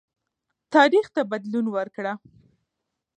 [0.73, 2.13] تاریخ ته بدلون ورکړه.